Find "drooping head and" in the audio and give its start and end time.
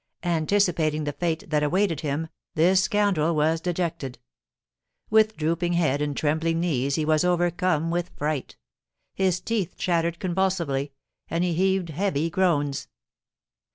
5.37-6.17